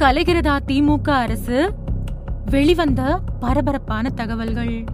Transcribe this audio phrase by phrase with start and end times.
[0.00, 1.74] கலைகிறதா திமுக அரசு?
[2.50, 4.84] வெளிவந்த பரபரப்பான தகவல்கள்.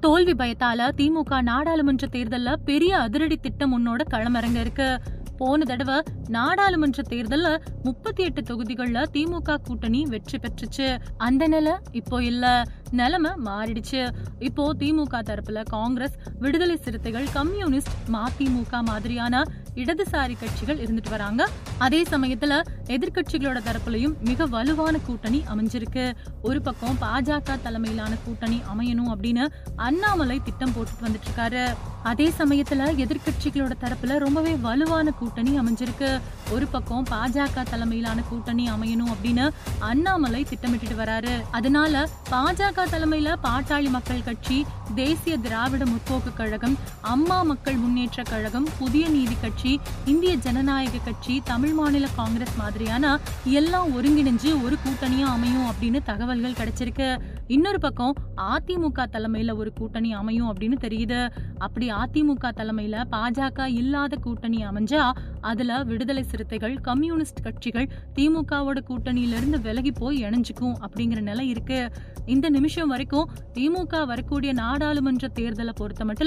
[0.00, 5.00] தோல்வி பயத்தால திமுக நாடாளுமன்ற தேர்தல்ல பெரிய அதிரடி திட்டம் உன்னோட களமிறங்க இருக்கு.
[5.36, 10.98] போன தடவை நாடாளுமன்ற தேர்தல்ல முப்பத்தி எட்டு தொகுதிகள்ல திமுக கூட்டணி வெற்றி பெற்றுச்சு.
[11.16, 12.64] அந்த நிலை இப்போ இல்ல.
[12.90, 14.14] நிலைமை மாறிடுச்சு.
[14.38, 21.48] இப்போ திமுக தரப்புல காங்கிரஸ் விடுதலை சிறுத்தைகள் கம்யூனிஸ்ட் மதிமுக மாதிரியான இடதுசாரி கட்சிகள் இருந்துட்டு வராங்க.
[21.78, 22.62] அதே சமயத்துல
[22.94, 26.04] எதிர்கட்சிகளோட தரப்புலயும் மிக வலுவான கூட்டணி அமைஞ்சிருக்கு.
[26.48, 29.44] ஒரு பக்கம் பாஜக தலைமையிலான கூட்டணி அமையணும் அப்படின்னு
[29.88, 31.64] அண்ணாமலை திட்டம் போட்டுட்டு வந்துட்டு இருக்காரு
[32.10, 36.10] அதே சமயத்துல எதிர்க்கட்சிகளோட தரப்புல ரொம்பவே வலுவான கூட்டணி அமைஞ்சிருக்கு.
[36.50, 39.44] ஒரு பக்கம் பாஜக தலைமையிலான கூட்டணி அமையணும் அப்படின்னு
[39.90, 41.34] அண்ணாமலை திட்டமிட்டுட்டு வராரு.
[41.50, 44.58] அதனால பாஜக தலைமையில பாட்டாளி மக்கள் கட்சி
[44.94, 46.76] தேசிய திராவிட முற்போக்கு கழகம்
[47.14, 49.72] அம்மா மக்கள் முன்னேற்ற கழகம் புதிய நீதி கட்சி
[50.04, 53.18] இந்திய ஜனநாயக கட்சி தமிழ் மாநில காங்கிரஸ் மாதிரி மாதிரியான
[53.58, 57.08] எல்லாம் ஒருங்கிணைஞ்சு ஒரு கூட்டணியா அமையும் அப்படின்னு தகவல்கள் கிடைச்சிருக்கு.
[57.46, 58.14] இன்னொரு பக்கம்
[58.50, 61.20] அதிமுக தலைமையில ஒரு கூட்டணி அமையும் அப்படின்னு தெரியுது.
[61.58, 65.02] அப்படி அதிமுக தலைமையில பாஜக இல்லாத கூட்டணி அமைஞ்சா
[65.40, 71.80] அதுல விடுதலை சிறுத்தைகள் கம்யூனிஸ்ட் கட்சிகள் திமுகவோட கூட்டணியில இருந்து விலகி போய் இணைஞ்சுக்கும் அப்படிங்கிற நிலை இருக்கு.
[72.26, 76.20] இந்த நிமிஷம் வரைக்கும் திமுக வரக்கூடிய நாடாளுமன்ற தேர்தலை பொறுத்த மட்டும்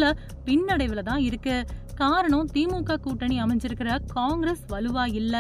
[0.47, 1.57] பின்னடைவுல தான் இருக்கு.
[1.95, 5.35] காரணம் திமுக கூட்டணி அமைஞ்சிருக்கிற காங்கிரஸ் வலுவா இல்ல?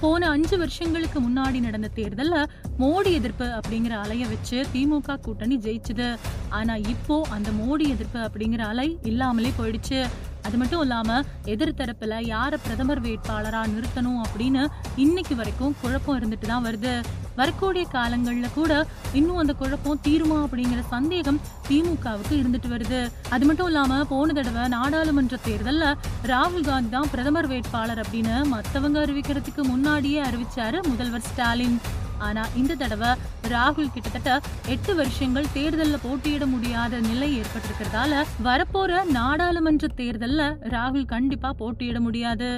[0.00, 2.36] போன அஞ்சு வருஷங்களுக்கு முன்னாடி நடந்த தேர்தல்ல
[2.78, 6.08] மோடி எதிர்ப்பு அப்படிங்கிற அலைய வச்சு திமுக கூட்டணி ஜெயிச்சுது.
[6.48, 10.00] ஆனா இப்போ அந்த மோடி எதிர்ப்பு அப்படிங்கிற அலை இல்லாமலே போயிடுச்சு.
[10.42, 14.66] அது மட்டும் இல்லாம எதிர்த்தரப்புல யார பிரதமர் வேட்பாளரா நிறுத்தணும் அப்படின்னு
[14.96, 16.94] இன்னைக்கு வரைக்கும் குழப்பம் இருந்துட்டு தான் வருது.
[17.40, 18.72] வரக்கூடிய காலங்கள்ல கூட
[19.18, 23.00] இன்னும் அந்த குழப்பம் தீருமா அப்படிங்கிற சந்தேகம் திமுகவுக்கு இருந்துட்டு வருது.
[23.34, 25.94] அது மட்டும் இல்லாம போன தடவை நாடாளுமன்ற தேர்தல்ல
[26.32, 31.78] ராகுல் காந்தி தான் பிரதமர் வேட்பாளர் அப்படின்னு மத்தவங்க அறிவிக்கிறதுக்கு முன்னாடியே அறிவிச்சாரு முதல்வர் ஸ்டாலின்.
[32.26, 33.10] ஆனா இந்த தடவை
[33.52, 34.30] ராகுல் கிட்டத்தட்ட
[34.72, 42.50] எட்டு வருஷங்கள் தேர்தல்ல போட்டியிட முடியாத நிலை ஏற்பட்டிருக்கிறதால வரப்போற நாடாளுமன்ற தேர்தல்ல ராகுல் கண்டிப்பா போட்டியிட முடியாது.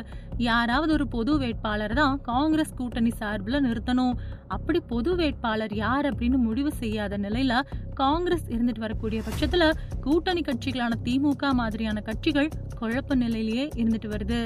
[0.50, 4.14] யாராவது ஒரு பொது வேட்பாளர் தான் காங்கிரஸ் கூட்டணி சார்பில் நிறுத்தணும்.
[4.56, 7.54] அப்படி பொது வேட்பாளர் யார் அப்படின்னு முடிவு செய்யாத நிலையில
[8.02, 9.66] காங்கிரஸ் இருந்துட்டு வரக்கூடிய பட்சத்துல
[10.06, 14.42] கூட்டணி கட்சிகளான திமுக மாதிரியான கட்சிகள் குழப்ப நிலையிலேயே இருந்துட்டு வருது.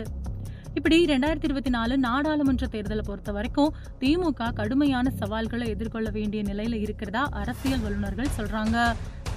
[0.79, 7.23] இப்படி ரெண்டாயிரத்தி இருபத்தி நாலு நாடாளுமன்ற தேர்தலை பொறுத்த வரைக்கும் திமுக கடுமையான சவால்களை எதிர்கொள்ள வேண்டிய நிலையில இருக்கிறதா
[7.43, 8.77] அரசியல் வல்லுநர்கள் சொல்றாங்க.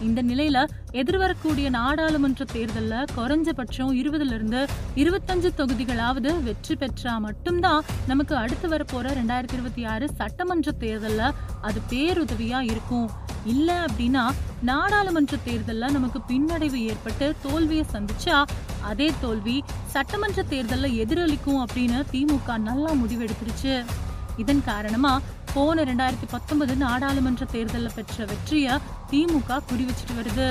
[0.01, 0.57] இந்த நிலையில
[0.91, 4.61] எதிர்வரக்கூடிய நாடாளுமன்ற தேர்தல்ல குறைஞ்சபட்சம் இருபதுல இருந்து
[4.95, 12.61] இருபத்தஞ்சு தொகுதிகளாவது வெற்றி பெற்றா மட்டும்தான் நமக்கு அடுத்து வரப்போற ரெண்டாயிரத்தி இருபத்தி ஆறு சட்டமன்ற தேர்தல்ல அது பேருதவியா
[12.61, 13.09] இருக்கும்.
[13.45, 14.23] இல்ல அப்படின்னா
[14.61, 18.43] நாடாளுமன்ற தேர்தல்ல நமக்கு பின்னடைவு ஏற்பட்டு தோல்வியை சந்திச்சா
[18.81, 23.85] அதே தோல்வி சட்டமன்ற தேர்தல்ல எதிரொலிக்கும் அப்படின்னு திமுக நல்லா முடிவெடுத்துருச்சு.
[24.37, 25.21] இதன் காரணமா
[25.53, 28.73] போன ரெண்டாயிரத்தி பத்தொன்பது நாடாளுமன்ற தேர்தலில் பெற்ற வெற்றியை
[29.11, 30.47] திமுக குறி வச்சுட்டு வருது.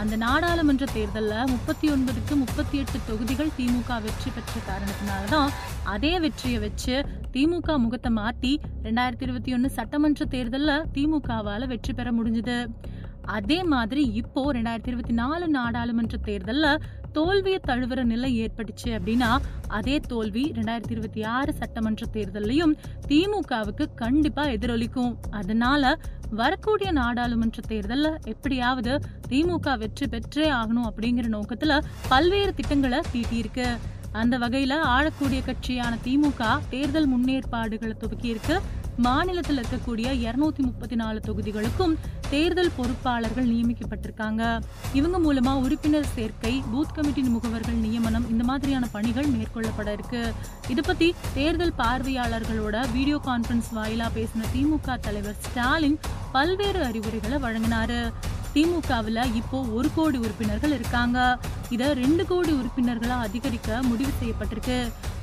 [0.00, 5.50] அந்த நாடாளுமன்ற தேர்தலில் முப்பத்தி ஒன்பதுக்கு முப்பத்தி எட்டு தொகுதிகள் திமுக வெற்றி பெற்ற காரணத்தினால தான்
[5.94, 6.94] அதே வெற்றியை வச்சு
[7.34, 8.52] திமுக முகத்தை மாற்றி
[8.86, 12.58] ரெண்டாயிரத்தி இருபத்தி ஒன்று சட்டமன்ற தேர்தலில் திமுகவால் வெற்றி பெற முடிஞ்சுது.
[13.38, 16.80] அதே மாதிரி இப்போ ரெண்டாயிரத்தி இருபத்தி நாலு நாடாளுமன்ற தேர்தலில்
[17.12, 19.30] தோல்வியை தழுவுற நிலை ஏற்பட்டுச்சு அப்படின்னா
[19.68, 22.74] அதே தோல்வி ரெண்டாயிரத்தி இருபத்தி ஆறு சட்டமன்ற தேர்தலையும்
[23.08, 25.12] திமுகவுக்கு கண்டிப்பா எதிரொலிக்கும்.
[25.30, 25.98] அதனால
[26.30, 33.66] வரக்கூடிய நாடாளுமன்ற தேர்தலில் எப்படியாவது திமுக வெற்றி பெற்றே ஆகணும் அப்படிங்கிற நோக்கத்துல பல்வேறு திட்டங்களை தீட்டியிருக்கு.
[34.12, 38.56] அந்த வகையில ஆளக்கூடிய கட்சியான திமுக தேர்தல் முன்னேற்பாடுகளை துவக்கியிருக்கு.
[39.06, 41.92] மாநிலத்தில் இருக்கக்கூடிய இருநூத்தி முப்பத்தி நாலு தொகுதிகளுக்கும்
[42.30, 44.42] தேர்தல் பொறுப்பாளர்கள் நியமிக்கப்பட்டிருக்காங்க.
[44.98, 50.22] இவங்க மூலமா உறுப்பினர் சேர்க்கை பூத் கமிட்டி முகவர்கள் நியமனம் இந்த மாதிரியான பணிகள் மேற்கொள்ளப்பட இருக்கு.
[50.68, 55.98] இது பத்தி தேர்தல் பார்வையாளர்களோட வீடியோ கான்பரன்ஸ் வாயிலா பேசின திமுக தலைவர் ஸ்டாலின்
[56.32, 58.00] பல்வேறு அறிவுரைகளை வழங்கினாரு.
[58.54, 61.18] திமுகவில் இப்போ ஒரு கோடி உறுப்பினர்கள் இருக்காங்க.
[61.74, 64.78] இதை ரெண்டு கோடி உறுப்பினர்களாக அதிகரிக்க முடிவு செய்யப்பட்டிருக்கு.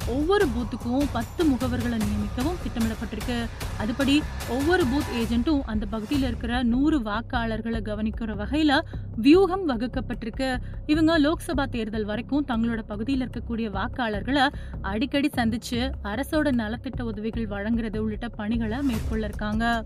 [0.07, 3.45] ஒவ்வொரு பூத்துக்கும் பத்து முகவர்களை நியமிக்கவும் திட்டமிடப்பட்டிருக்கு.
[3.79, 8.79] அதுபடி ஒவ்வொரு பூத் ஏஜென்ட்டும் அந்த பகுதியில் இருக்கிற நூறு வாக்காளர்களை கவனிக்கிற வகையில
[9.15, 10.57] வியூகம் வகுக்கப்பட்டிருக்கு.
[10.85, 14.49] இவங்க லோக்சபா தேர்தல் வரைக்கும் தங்களோட பகுதியில் இருக்கக்கூடிய வாக்காளர்களை
[14.81, 19.85] அடிக்கடி சந்திச்சு அரசோட நலத்திட்ட உதவிகள் வழங்குறது உள்ளிட்ட பணிகளை மேற்கொள்ள இருக்காங்க.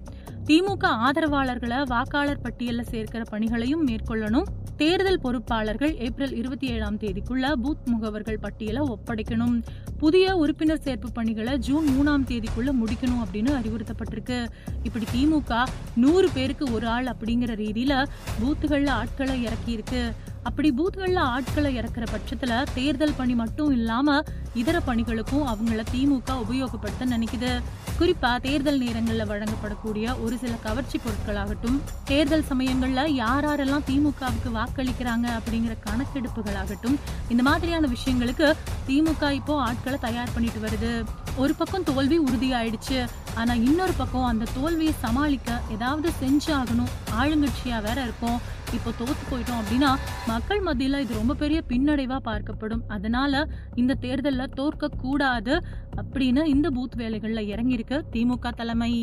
[0.50, 4.48] திமுக ஆதரவாளர்களை வாக்காளர் பட்டியலில் சேர்க்கிற பணிகளையும் மேற்கொள்ளணும்.
[4.78, 9.64] தேர்தல் பொறுப்பாளர்கள் ஏப்ரல் இருபத்தி ஏழாம் தேதிக்குள்ள பூத் முகவர்கள் பட்டியலை ஒப்படைக்கணும்.
[9.98, 14.48] புதிய உறுப்பினர் சேர்ப்பு பணிகளை ஜூன் மூணாம் தேதிக்குள்ள முடிக்கணும் அப்படின்னு அறிவுறுத்தப்பட்டிருக்கு.
[14.84, 15.64] இப்படி திமுக
[15.96, 18.06] நூறு பேருக்கு ஒரு ஆள் அப்படிங்கிற ரீதியில
[18.42, 20.12] பூத்துகள்ல ஆட்களை இறக்கி இருக்கு
[20.50, 24.18] அப்படி பூத்கள்ல ஆட்களை இறக்குற பட்சத்துல தேர்தல் பணி மட்டும் இல்லாம
[24.54, 27.52] இதர பணிகளுக்கும் அவங்கள திமுக உபயோகப்படுத்த நினைக்குது.
[28.00, 31.78] குறிப்பா தேர்தல் நேரங்கள்ல வழங்கப்படக்கூடிய ஒரு சில கவர்ச்சி பொருட்களாகட்டும்
[32.12, 36.98] தேர்தல் சமயங்கள்ல யார் யாரெல்லாம் திமுகவுக்கு வாக்களிக்கிறாங்க அப்படிங்கிற கணக்கெடுப்புகளாகட்டும்
[37.30, 38.50] இந்த மாதிரியான விஷயங்களுக்கு
[38.90, 40.94] திமுக இப்போ ஆட்களை தயார் பண்ணிட்டு வருது.
[41.36, 43.00] ஒரு பக்கம் தோல்வி உறுதியாயிடுச்சு.
[43.40, 48.40] ஆனா இன்னொரு பக்கம் அந்த தோல்வியை சமாளிக்க ஏதாவது செஞ்சாகணும் ஆளுங்கட்சியா வேற இருக்கும்
[48.78, 49.92] இப்போ தோத்து போயிட்டோம் அப்படின்னா
[50.32, 52.84] மக்கள் மத்தியில இது ரொம்ப பெரிய பின்னடைவா பார்க்கப்படும்.
[52.88, 55.56] அதனால இந்த தேர்தலில் தோற்க கூடாது
[56.02, 58.94] அப்படின்னு இந்த பூத் வேலைகளில் இறங்கியிருக்கு திமுக தலைமை.